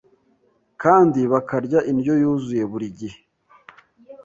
[0.81, 3.17] kandi bakarya indyo yuzuye -burigihe